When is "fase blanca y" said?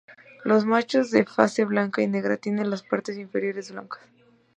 1.27-2.07